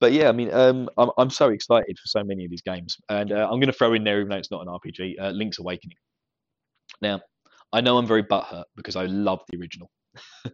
[0.00, 2.96] But yeah, I mean, um, I'm I'm so excited for so many of these games,
[3.08, 5.30] and uh, I'm going to throw in there, even though it's not an RPG, uh,
[5.30, 5.96] Link's Awakening.
[7.02, 7.20] Now,
[7.72, 9.90] I know I'm very butthurt because I love the original,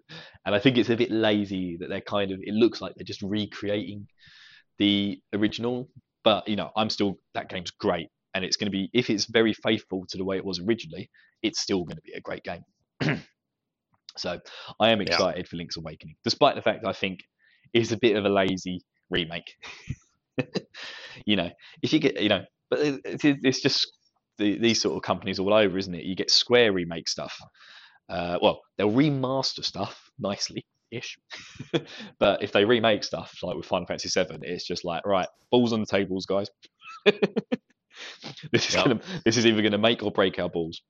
[0.47, 2.41] and I think it's a bit lazy that they're kind of.
[2.43, 4.07] It looks like they're just recreating
[4.79, 5.89] the original,
[6.25, 9.27] but you know, I'm still that game's great, and it's going to be if it's
[9.27, 11.11] very faithful to the way it was originally,
[11.43, 12.65] it's still going to be a great game.
[14.17, 14.41] so,
[14.81, 15.07] I am Yeah.
[15.17, 17.21] excited for Link's Awakening, despite the fact I think
[17.73, 19.55] it's a bit of a lazy remake.
[21.27, 21.51] you know,
[21.83, 23.87] if you get, you know, but it, it- it's just
[24.39, 26.05] the, these sort of companies all over, isn't it?
[26.05, 27.37] You get Square remake stuff.
[28.09, 31.19] Uh, well, they'll remaster stuff nicely ish,
[32.19, 35.73] but if they remake stuff like with Final Fantasy VII, it's just like right, balls
[35.73, 36.49] on the tables, guys.
[38.53, 38.85] this is Yep.
[38.85, 40.83] gonna, this is either going to make or break our balls.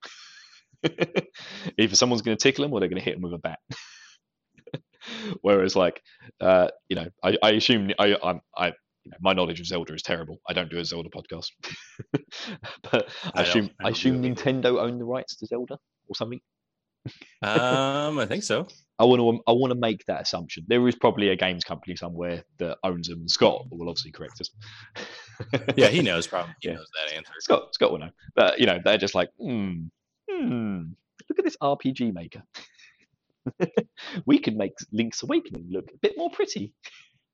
[1.79, 3.59] either someone's going to tickle them or they're going to hit them with a bat.
[5.41, 6.01] Whereas, like,
[6.41, 8.67] uh, you know, I, I assume I, I'm, I,
[9.03, 10.39] you know, my knowledge of Zelda is terrible.
[10.47, 11.47] I don't do a Zelda podcast,
[12.91, 14.21] but I, I assume I I, assume.
[14.23, 16.39] Nintendo own the rights to Zelda or something.
[17.41, 18.67] Um, I think so.
[18.97, 20.65] I want to I want to make that assumption.
[20.67, 23.27] There is probably a games company somewhere that owns them.
[23.27, 24.49] Scott will obviously correct us.
[25.75, 26.53] Yeah, he knows probably.
[26.61, 26.75] He Yeah.
[26.75, 27.33] knows that answer.
[27.39, 28.11] Scott Scott will know.
[28.35, 29.87] But you know, they're just like, hmm,
[30.31, 30.83] hmm.
[31.29, 32.41] Look at this RPG maker.
[34.25, 36.73] we could make Link's Awakening look a bit more pretty.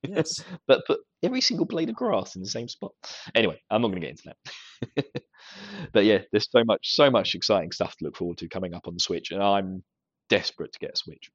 [0.04, 0.44] Yes.
[0.68, 2.92] but put every single blade of grass in the same spot.
[3.36, 4.34] Anyway, I'm not going to get into
[4.96, 5.06] that.
[5.94, 8.88] but yeah, there's so much, so much exciting stuff to look forward to coming up
[8.88, 9.84] on the Switch, and I'm
[10.30, 11.30] desperate to get a Switch.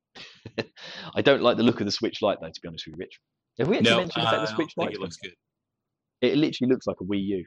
[1.15, 2.49] I don't like the look of the Switch Lite, though.
[2.49, 3.21] To be honest with you, Rich,
[3.59, 4.95] have we actually No, mentioned the fact the Switch don't Lite?
[4.95, 5.35] it looks good.
[6.23, 7.45] It literally looks like a Wii U.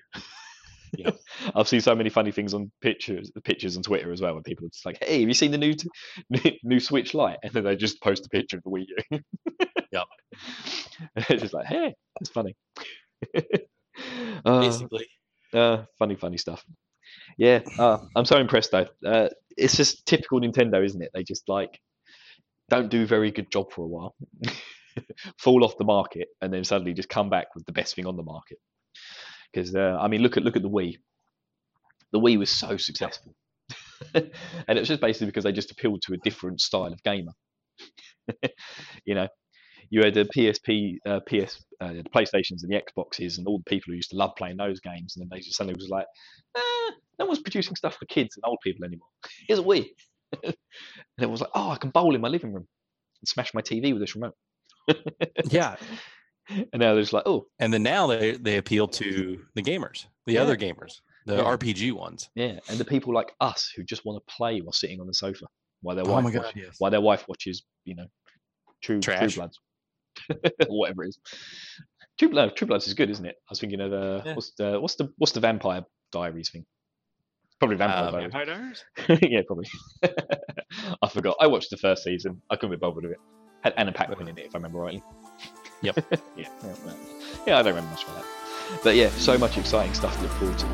[0.97, 1.11] Yeah.
[1.55, 4.65] I've seen so many funny things on pictures, pictures on Twitter as well, where people
[4.65, 7.63] are just like, "Hey, have you seen the new, t- new Switch Lite?" And then
[7.63, 9.19] they just post a picture of the Wii U.
[9.91, 10.07] Yep.
[11.15, 12.55] And it's just like, "Hey, it's funny."
[14.45, 15.05] Uh, Basically.
[15.53, 16.63] uh, funny, funny stuff.
[17.37, 18.87] Yeah, uh, I'm so impressed though.
[19.05, 21.11] Uh, it's just typical Nintendo, isn't it?
[21.13, 21.77] They just like
[22.69, 24.15] don't do a very good job for a while,
[25.37, 28.15] fall off the market, and then suddenly just come back with the best thing on
[28.15, 28.57] the market.
[29.53, 30.97] Because uh, I mean, look at look at the Wii.
[32.11, 33.33] The Wii was so successful,
[34.13, 34.31] and
[34.67, 37.33] it was just basically because they just appealed to a different style of gamer.
[39.05, 39.27] you know,
[39.89, 43.69] you had the PSP, uh, PS, uh, the PlayStations, and the Xboxes, and all the
[43.69, 46.05] people who used to love playing those games, and then they just suddenly was like,
[46.57, 49.07] eh, no one's producing stuff for kids and old people anymore.
[49.47, 49.87] Here's a Wii,
[50.43, 50.55] and
[51.19, 52.67] it was like, oh, I can bowl in my living room
[53.21, 54.35] and smash my TV with this remote.
[55.49, 55.75] Yeah.
[56.73, 60.05] And now they're just like, oh, And then now they they appeal to the gamers,
[60.25, 60.41] the Yeah.
[60.41, 61.43] other gamers, the Yeah.
[61.57, 62.29] RPG ones.
[62.35, 65.13] yeah, and the people like us who just want to play while sitting on the
[65.13, 65.45] sofa
[65.81, 66.75] while their Oh wife my God, watch- yes.
[66.79, 68.05] while their wife watches, you know,
[68.81, 69.35] True True Trash.
[69.35, 69.59] Bloods,
[70.67, 71.19] whatever it is.
[72.17, 73.35] True Blood, True Bloods is good, isn't it?
[73.47, 74.33] I was thinking of uh, Yeah.
[74.35, 76.65] what's the what's the what's the Vampire Diaries thing?
[77.59, 78.31] Probably Vampire Uh, Diaries.
[78.33, 78.85] Vampire Diaries?
[79.31, 79.67] yeah, probably.
[81.03, 81.35] I forgot.
[81.41, 82.41] I watched the first season.
[82.49, 83.19] I couldn't be bothered with it.
[83.63, 85.03] Had Anna Paquin in it, if I remember rightly.
[85.81, 86.05] Yep.
[86.35, 86.47] yeah,
[87.47, 88.25] yeah, I don't remember much about that.
[88.83, 90.65] But yeah, so much exciting stuff to look forward to.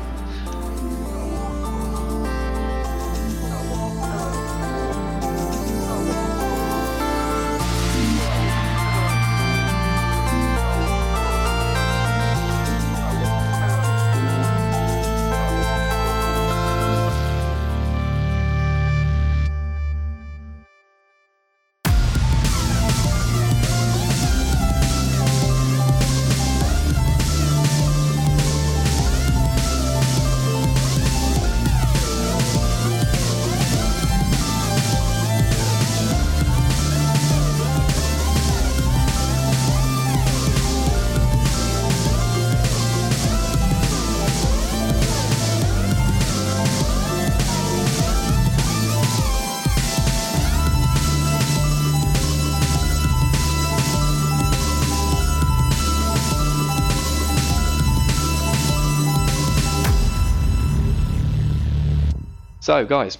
[62.66, 63.16] So, guys,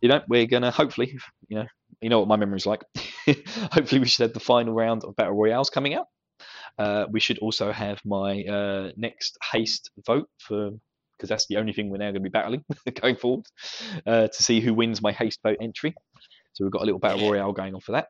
[0.00, 1.18] you know, we're gonna hopefully,
[1.48, 1.66] you know,
[2.00, 2.84] you know what my memory's like.
[3.72, 6.06] hopefully, we should have the final round of battle royales coming out.
[6.78, 10.70] Uh, we should also have my uh, next haste vote for
[11.18, 12.64] because that's the only thing we're now going to be battling
[13.02, 13.46] going forward
[14.06, 15.92] uh, to see who wins my haste vote entry.
[16.52, 18.06] So we've got a little battle royale going on for that.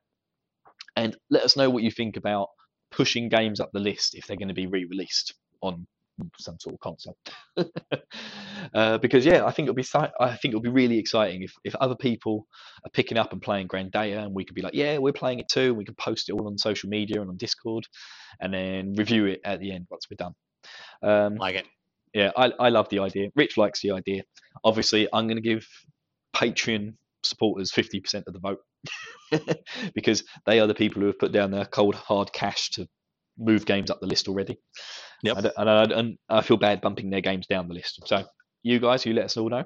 [0.96, 2.48] And let us know what you think about
[2.90, 5.32] pushing games up the list if they're going to be re-released
[5.62, 5.86] on
[6.38, 7.30] some sort of concept.
[8.74, 9.84] uh, because yeah, I think it'll be
[10.20, 12.46] I think it'll be really exciting if if other people
[12.84, 15.48] are picking up and playing Grandia, and we could be like, yeah, we're playing it
[15.48, 15.68] too.
[15.68, 17.86] And we can post it all on social media and on Discord,
[18.40, 20.34] and then review it at the end once we're done.
[21.02, 21.66] Um, Like it.
[22.14, 23.30] yeah, I, I love the idea.
[23.36, 24.22] Rich likes the idea.
[24.64, 25.66] Obviously, I'm going to give
[26.34, 26.94] Patreon
[27.24, 28.60] supporters 50% of the vote
[29.94, 32.88] because they are the people who have put down their cold, hard cash to
[33.38, 34.58] move games up the list already.
[35.22, 35.36] Yep.
[35.36, 38.00] And, and, I, and I feel bad bumping their games down the list.
[38.06, 38.24] So,
[38.62, 39.64] you guys, you let us all know.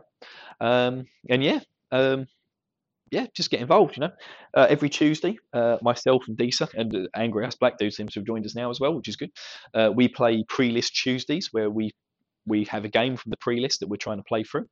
[0.61, 1.61] Um, and yeah,
[1.93, 2.27] um,
[3.11, 3.97] yeah, just get involved.
[3.97, 4.11] You know,
[4.57, 8.21] uh, every Tuesday, uh, myself and Disa and uh, Angry Ass Black Dude seems to
[8.21, 9.31] have joined us now as well, which is good.
[9.75, 11.91] Uh, we play pre-list Tuesdays where we
[12.47, 14.67] we have a game from the pre-list that we're trying to play through,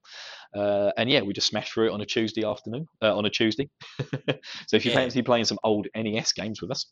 [0.56, 3.30] uh, and yeah, we just smash through it on a Tuesday afternoon, uh, on a
[3.30, 3.68] Tuesday.
[3.98, 4.96] so if you Yeah.
[4.96, 6.90] fancy playing some old NES games with us,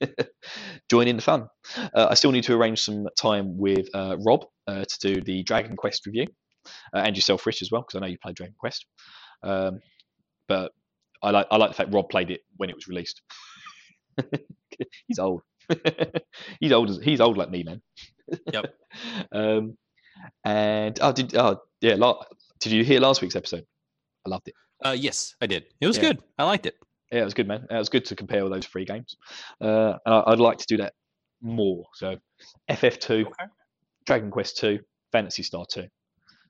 [0.90, 1.48] join in the fun.
[1.76, 5.42] Uh, I still need to arrange some time with uh, Rob uh, to do the
[5.42, 6.26] Dragon Quest review,
[6.94, 8.86] uh, and yourself, Rich, as well, because I know you play Dragon Quest.
[9.42, 9.80] Um,
[10.48, 10.72] but
[11.22, 13.22] I like I like the fact Rob played it when it was released.
[15.06, 15.42] he's old.
[16.60, 16.90] he's old.
[16.90, 17.82] as- He's old like me, man.
[18.52, 18.74] Yep.
[19.32, 19.76] um,
[20.44, 22.22] and oh, did oh yeah, la-
[22.60, 23.64] did you hear last week's episode?
[24.26, 24.54] I loved it.
[24.84, 25.64] Uh, yes, I did.
[25.80, 26.02] It was Yeah.
[26.04, 26.18] good.
[26.38, 26.74] I liked it.
[27.10, 27.66] Yeah, it was good, man.
[27.70, 29.16] It was good to compare all those three games.
[29.60, 30.92] Uh, and I, I'd like to do that
[31.40, 31.84] more.
[31.94, 32.16] So,
[32.70, 33.44] FF2, Okay.
[34.06, 34.78] Dragon Quest 2,
[35.12, 35.84] Phantasy Star 2.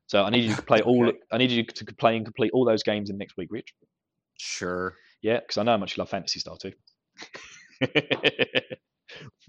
[0.06, 1.08] So I need you to play all.
[1.08, 1.18] Okay.
[1.30, 3.74] I need you to play and complete all those games in next week, Rich.
[4.38, 4.94] Sure.
[5.22, 6.72] Yeah, because I know how much you love Phantasy Star 2.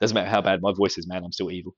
[0.00, 1.24] Doesn't matter how bad my voice is, man.
[1.24, 1.74] I'm still evil.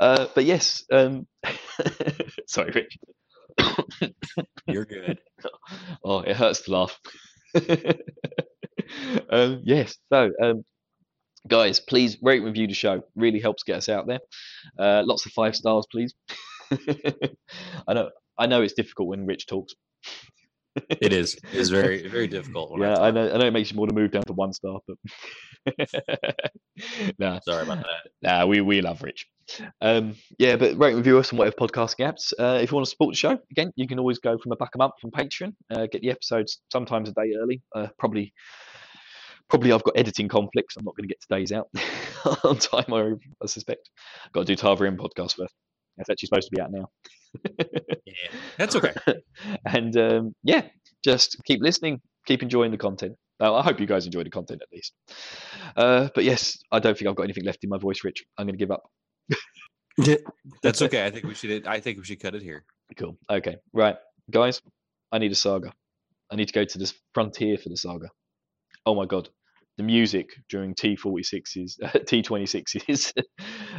[0.00, 1.26] uh, but yes, um,
[2.46, 2.98] sorry, Rich.
[4.66, 5.18] You're good.
[6.04, 6.98] oh, it hurts to laugh.
[9.30, 10.64] um, yes, so um,
[11.48, 13.02] guys, please rate and review the show.
[13.14, 14.20] Really helps get us out there.
[14.78, 16.14] Uh, lots of five stars, please.
[17.86, 19.74] I know, I know it's difficult when Rich talks.
[20.88, 21.34] It is.
[21.34, 22.72] It is very, very difficult.
[22.80, 23.02] I Yeah, talk.
[23.04, 23.32] I know.
[23.32, 24.96] I know it makes you want to move down to one star, but
[27.18, 28.10] nah, Sorry about that.
[28.22, 29.26] nah, we we love Rich.
[29.80, 32.32] Um, yeah, but rate and review us on whatever podcasting apps.
[32.38, 34.56] Uh, if you want to support the show, again, you can always go from a
[34.56, 35.54] buck a month from Patreon.
[35.70, 37.62] Uh, get the episodes sometimes a day early.
[37.74, 38.32] Uh, probably,
[39.48, 40.76] probably I've got editing conflicts.
[40.76, 41.68] I'm not going to get today's out
[42.44, 42.92] on time.
[42.92, 43.12] I,
[43.42, 43.90] I suspect.
[44.32, 45.54] Got to do Tarvarin podcast first.
[45.98, 46.88] It's actually supposed to be out now.
[48.06, 48.92] Yeah, that's okay.
[49.66, 50.68] and um, yeah,
[51.02, 53.16] just keep listening, keep enjoying the content.
[53.40, 54.92] I hope you guys enjoy the content at least.
[55.76, 58.22] Uh, but yes, I don't think I've got anything left in my voice, Rich.
[58.38, 58.84] I'm going to give up.
[60.62, 61.04] That's okay.
[61.04, 61.66] I think we should.
[61.66, 62.64] I think we should cut it here.
[62.96, 63.18] Cool.
[63.28, 63.56] Okay.
[63.72, 63.96] Right,
[64.30, 64.62] guys.
[65.10, 65.72] I need a saga.
[66.30, 68.08] I need to go to this frontier for the saga.
[68.86, 69.28] Oh my god,
[69.76, 73.12] the music during T46's T26's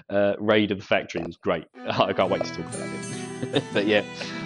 [0.09, 1.65] uh, raid of the factory was great.
[1.87, 3.63] I can't wait to talk about it.
[3.73, 4.03] but yeah,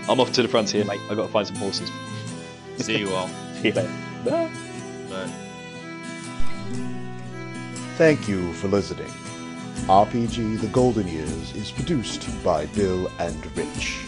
[0.08, 1.00] I'm off to the frontier, mate.
[1.10, 1.92] I've got to find some horses.
[2.78, 3.28] See you all.
[3.56, 3.94] See you later.
[4.26, 4.50] Bye.
[5.10, 5.32] Bye.
[7.98, 9.12] Thank you for listening.
[9.88, 14.06] RPG The Golden Years is produced by Bill and Rich.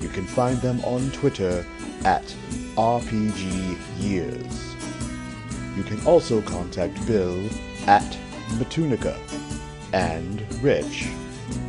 [0.00, 1.64] You can find them on Twitter
[2.04, 2.24] at
[2.76, 4.74] RPG Years.
[5.76, 7.46] You can also contact Bill
[7.86, 8.16] at
[8.58, 9.16] Metunnica
[9.92, 11.08] and Rich